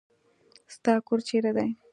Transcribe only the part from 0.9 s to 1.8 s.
کور چیرې دی؟